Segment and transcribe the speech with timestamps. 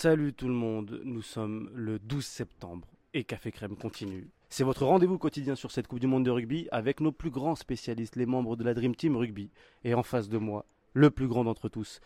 [0.00, 4.30] Salut tout le monde, nous sommes le 12 septembre et Café Crème continue.
[4.48, 7.56] C'est votre rendez-vous quotidien sur cette Coupe du Monde de rugby avec nos plus grands
[7.56, 9.50] spécialistes, les membres de la Dream Team Rugby.
[9.82, 11.98] Et en face de moi, le plus grand d'entre tous,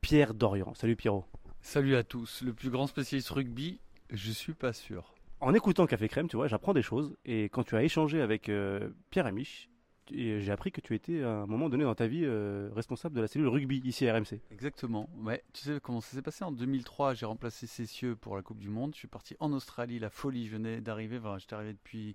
[0.00, 0.72] Pierre Dorian.
[0.74, 1.24] Salut Pierrot.
[1.62, 2.42] Salut à tous.
[2.42, 3.80] Le plus grand spécialiste rugby,
[4.10, 5.12] je suis pas sûr.
[5.40, 7.16] En écoutant Café Crème, tu vois, j'apprends des choses.
[7.24, 9.68] Et quand tu as échangé avec euh, Pierre Amiche,
[10.10, 13.14] et j'ai appris que tu étais à un moment donné dans ta vie euh, responsable
[13.14, 14.40] de la cellule rugby ici à RMC.
[14.50, 15.08] Exactement.
[15.22, 16.44] Ouais, tu sais comment ça s'est passé?
[16.44, 18.92] En 2003 J'ai remplacé Cessieux pour la Coupe du Monde.
[18.94, 20.46] Je suis parti en Australie, la folie.
[20.46, 21.18] Je venais d'arriver.
[21.18, 22.14] Enfin, j'étais arrivé depuis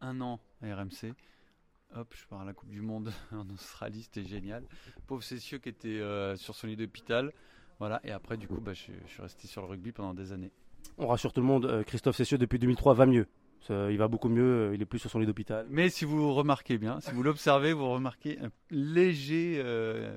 [0.00, 1.12] un an à RMC.
[1.94, 4.64] Hop, je pars à la Coupe du Monde en Australie, c'était génial.
[5.06, 7.32] Pauvre Cessieux qui était euh, sur son lit d'hôpital.
[7.78, 10.32] Voilà, et après, du coup, bah, je, je suis resté sur le rugby pendant des
[10.32, 10.50] années.
[10.98, 13.26] On rassure tout le monde, euh, Christophe Cessieux depuis 2003 va mieux.
[13.68, 15.66] Ça, il va beaucoup mieux, euh, il est plus sur son lit d'hôpital.
[15.70, 20.16] Mais si vous remarquez bien, si vous l'observez, vous remarquez un léger euh.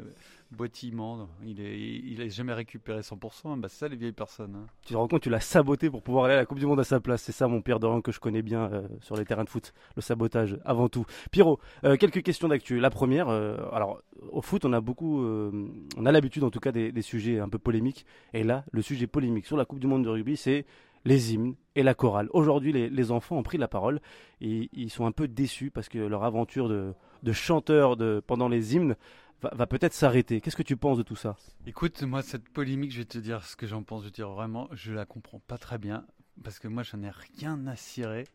[1.46, 3.60] Il est, il jamais récupéré 100%.
[3.60, 4.56] Bah, c'est ça les vieilles personnes.
[4.56, 4.68] hein.
[4.86, 6.80] Tu te rends compte, tu l'as saboté pour pouvoir aller à la Coupe du Monde
[6.80, 7.22] à sa place.
[7.22, 9.74] C'est ça mon Pierre Dorian que je connais bien euh, sur les terrains de foot.
[9.96, 11.06] Le sabotage avant tout.
[11.32, 12.80] Pierrot, euh, quelques questions d'actu.
[12.80, 15.52] La première, euh, alors au foot, on a beaucoup, euh,
[15.98, 18.06] on a l'habitude en tout cas des, des sujets un peu polémiques.
[18.34, 20.66] Et là, le sujet polémique sur la Coupe du Monde de rugby, c'est
[21.06, 22.28] les hymnes et la chorale.
[22.32, 24.02] Aujourd'hui, les, enfants ont pris la parole
[24.40, 28.76] et ils sont un peu déçus parce que leur aventure de, de chanteur pendant les
[28.76, 28.96] hymnes
[29.42, 30.42] va, peut-être s'arrêter.
[30.42, 31.36] Qu'est-ce que tu penses de tout ça?
[31.66, 34.02] Écoute, moi, cette polémique, je vais te dire ce que j'en pense.
[34.02, 36.06] Je vais te dire vraiment, je la comprends pas très bien
[36.44, 38.26] parce que moi, j'en ai rien à cirer.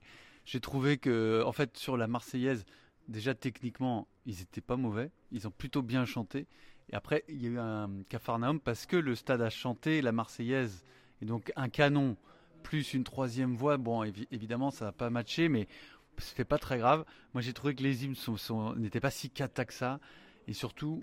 [0.45, 2.65] J'ai trouvé que, en fait, sur la Marseillaise,
[3.09, 5.11] déjà techniquement, ils étaient pas mauvais.
[5.33, 6.47] Ils ont plutôt bien chanté.
[6.91, 10.13] Et après, il y a eu un cafarnaum parce que le stade a chanté la
[10.13, 10.85] Marseillaise.
[11.21, 12.17] Et donc, un canon
[12.67, 15.69] plus une troisième voix, bon, évi- évidemment, ça n'a pas matché, mais
[16.19, 17.05] c'était pas très grave.
[17.33, 18.17] Moi, j'ai trouvé que les hymnes
[18.77, 20.01] n'étaient pas si cata que ça.
[20.49, 21.01] Et surtout,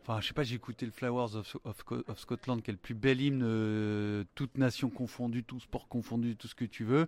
[0.00, 3.20] enfin, je sais pas, j'ai écouté le Flowers of, Scotland, qui est le plus bel
[3.20, 7.04] hymne, euh, toute nation confondue, tout sport confondu, tout ce que tu veux.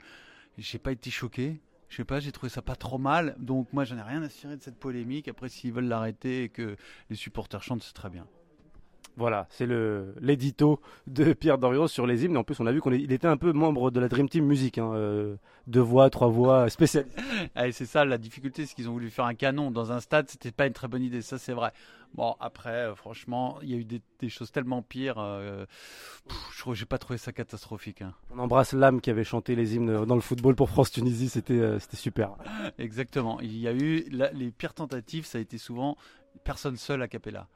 [0.59, 1.59] J'ai pas été choqué.
[1.89, 3.34] Je sais pas, j'ai trouvé ça pas trop mal.
[3.38, 5.28] Donc, moi, j'en ai rien à cirer de cette polémique.
[5.28, 6.77] Après, s'ils veulent l'arrêter et que
[7.09, 8.27] les supporters chantent, c'est très bien.
[9.19, 12.37] Voilà, c'est le l'édito de Pierre Dorian sur les hymnes.
[12.39, 14.78] En plus, on a vu qu'il était un peu membre de la Dream Team Musique.
[14.78, 15.37] Hein, euh,
[15.67, 17.15] deux voix, trois voix, spécialistes.
[17.62, 20.28] Et c'est ça la difficulté, c'est qu'ils ont voulu faire un canon dans un stade,
[20.31, 21.73] c'était pas une très bonne idée, ça c'est vrai.
[22.15, 25.19] Bon, après, euh, franchement, il y a eu des, des choses tellement pires.
[25.19, 25.67] euh,
[26.29, 28.00] pff, je j'ai pas trouvé ça catastrophique.
[28.03, 28.15] hein.
[28.34, 31.29] On embrasse l'âme qui avait chanté les hymnes dans le football pour France-Tunisie.
[31.29, 32.33] C'était euh, c'était super.
[32.79, 33.41] Exactement.
[33.41, 35.97] Il y a eu la- les pires tentatives, ça a été souvent
[36.44, 37.47] personne seule à Capella.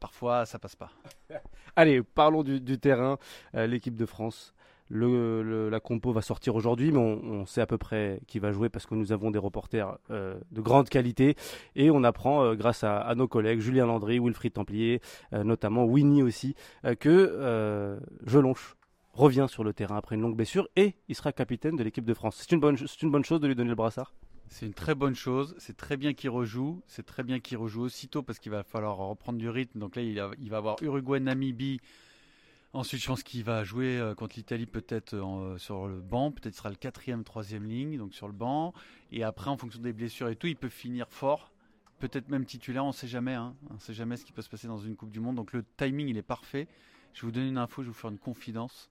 [0.00, 0.90] Parfois, ça passe pas.
[1.76, 3.18] Allez, parlons du, terrain.
[3.54, 4.54] Euh, L'équipe de France.
[4.90, 8.86] La compo va sortir aujourd'hui, mais on, sait à peu près qui va jouer parce
[8.86, 11.36] que nous avons des reporters euh, de grande qualité
[11.76, 16.54] et on apprend euh, grâce à, nos collègues Julien Landry, Wilfried Templier, notamment Winnie aussi,
[17.00, 18.76] que Jelonche
[19.12, 22.14] revient sur le terrain après une longue blessure et il sera capitaine de l'équipe de
[22.14, 22.36] France.
[22.38, 22.62] C'est une
[23.02, 24.14] une bonne chose de lui donner le brassard?
[24.50, 25.54] C'est une très bonne chose.
[25.58, 26.82] C'est très bien qu'il rejoue.
[26.86, 29.78] C'est très bien qu'il rejoue aussitôt parce qu'il va falloir reprendre du rythme.
[29.78, 31.80] Donc là, il, va avoir Uruguay, Namibie.
[32.72, 36.32] Ensuite, je pense qu'il va jouer euh, contre l'Italie peut-être euh, sur le banc.
[36.32, 38.74] Peut-être sera le quatrième, troisième ligne, donc sur le banc.
[39.10, 41.52] Et après, en fonction des blessures et tout, il peut finir fort.
[41.98, 43.34] Peut-être même titulaire, on ne sait jamais.
[43.34, 43.54] Hein.
[43.70, 45.36] On ne sait jamais ce qui peut se passer dans une Coupe du Monde.
[45.36, 46.68] Donc le timing, il est parfait.
[47.14, 48.90] Je vais vous donner une info, je vais vous faire une confidence.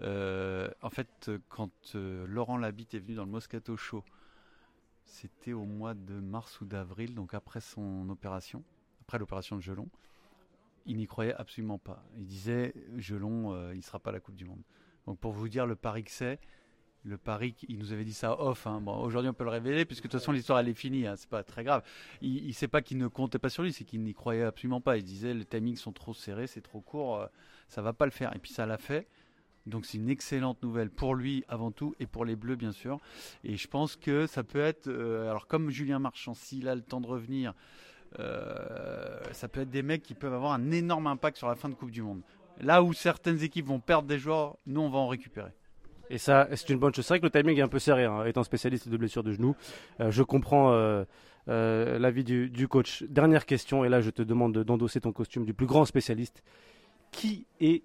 [0.00, 4.04] Euh, en fait, euh, quand euh, Laurent Labitte est venu dans le Moscato Show,
[5.04, 8.62] c'était au mois de mars ou d'avril, donc après son opération,
[9.02, 9.88] après l'opération de Gelon.
[10.86, 12.04] Il n'y croyait absolument pas.
[12.16, 14.62] Il disait Gelon, euh, il ne sera pas à la Coupe du Monde.
[15.06, 16.40] Donc pour vous dire le pari que c'est,
[17.04, 18.66] le pari, il nous avait dit ça off.
[18.66, 18.80] hein.
[18.80, 21.06] Bon, aujourd'hui on peut le révéler puisque de toute façon l'histoire elle est finie.
[21.06, 21.16] Hein.
[21.16, 21.82] C'est pas très grave.
[22.20, 24.80] Il, ne sait pas qu'il ne comptait pas sur lui, c'est qu'il n'y croyait absolument
[24.80, 24.96] pas.
[24.96, 27.26] Il disait les timings sont trop serrés, c'est trop court, euh,
[27.68, 28.34] ça va pas le faire.
[28.36, 29.08] Et puis ça l'a fait.
[29.66, 32.98] Donc c'est une excellente nouvelle pour lui avant tout et pour les Bleus bien sûr.
[33.44, 36.82] Et je pense que ça peut être, euh, alors comme Julien Marchand, s'il a le
[36.82, 37.54] temps de revenir,
[38.18, 41.68] euh, ça peut être des mecs qui peuvent avoir un énorme impact sur la fin
[41.68, 42.22] de Coupe du Monde.
[42.60, 45.52] Là où certaines équipes vont perdre des joueurs, nous on va en récupérer.
[46.10, 47.06] Et ça, c'est une bonne chose.
[47.06, 49.32] C'est vrai que le timing est un peu serré, hein, étant spécialiste de blessures de
[49.32, 49.56] genoux.
[50.00, 50.72] Euh, je comprends
[51.46, 53.04] l'avis du, du coach.
[53.04, 56.42] Dernière question, et là je te demande de- d'endosser ton costume du plus grand spécialiste.
[57.12, 57.82] Qui est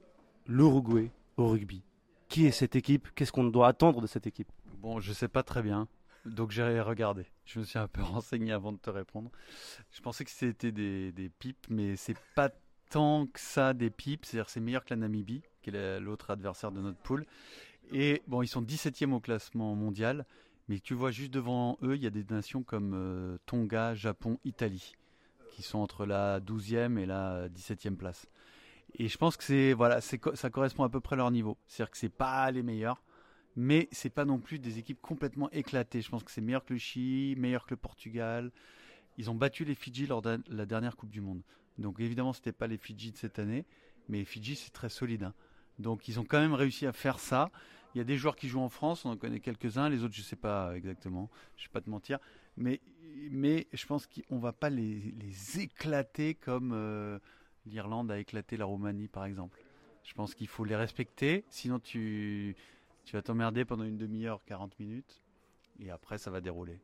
[0.47, 1.83] l'Uruguay au rugby
[2.29, 3.07] Qui est cette équipe?
[3.15, 4.51] Qu'est-ce qu'on doit attendre de cette équipe?
[4.81, 5.87] Bon, je sais pas très bien,
[6.25, 7.25] donc j'ai regardé.
[7.45, 9.31] Je me suis un peu renseigné avant de te répondre.
[9.91, 12.49] Je pensais que c'était des, des pipes, mais c'est pas
[12.89, 14.25] tant que ça des pipes.
[14.25, 17.25] C'est-à-dire c'est meilleur que la Namibie, qui est la- l'autre adversaire de notre poule.
[17.91, 20.25] Et bon, ils sont 17e au classement mondial,
[20.67, 24.39] mais tu vois juste devant eux, il y a des nations comme euh, Tonga, Japon,
[24.43, 24.93] Italie,
[25.51, 28.27] qui sont entre la 12e et la 17e place.
[28.97, 31.57] Et je pense que c'est voilà, ça correspond à peu près à leur niveau.
[31.67, 33.03] C'est-à-dire que c'est pas les meilleurs,
[33.55, 36.01] mais c'est pas non plus des équipes complètement éclatées.
[36.01, 38.51] Je pense que c'est meilleur que le Chili, meilleur que le Portugal.
[39.19, 41.41] Ils ont battu les Fidji lors de la dernière Coupe du Monde.
[41.77, 43.65] Donc évidemment, c'était pas les Fidji de cette année,
[44.09, 45.23] mais les Fidji c'est très solide.
[45.23, 45.33] hein.
[45.79, 47.51] Donc ils ont quand même réussi à faire ça.
[47.93, 50.13] Il y a des joueurs qui jouent en France, on en connaît quelques-uns, les autres
[50.13, 52.19] je sais pas exactement, je vais pas te mentir,
[52.55, 52.81] mais
[53.31, 57.17] mais je pense qu'on va pas les, les éclater comme euh,
[57.67, 59.59] l'Irlande a éclaté la Roumanie par exemple.
[60.03, 62.55] Je pense qu'il faut les respecter, sinon tu
[63.05, 65.21] tu vas t'emmerder pendant une demi-heure, 40 minutes,
[65.79, 66.79] et après ça va dérouler.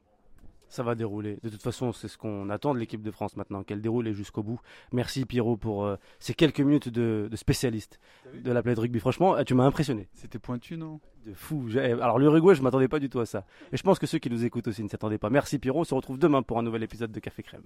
[0.70, 1.38] Ça va dérouler.
[1.44, 4.14] De toute façon, c'est ce qu'on attend de l'équipe de France maintenant, qu'elle déroule et
[4.14, 4.60] jusqu'au bout.
[4.92, 8.00] Merci Pierrot pour euh, ces quelques minutes de, de spécialiste
[8.34, 9.00] de la planète rugby.
[9.00, 10.08] Franchement, euh, tu m'as impressionné.
[10.14, 11.00] C'était pointu, non?
[11.28, 11.68] De fou.
[11.78, 13.46] Alors l'Uruguay, je m'attendais pas du tout à ça.
[13.72, 15.30] Et je pense que ceux qui nous écoutent aussi ne s'attendaient pas.
[15.30, 15.82] Merci Pierrot.
[15.82, 17.64] On se retrouve demain pour un nouvel épisode de Café Crème.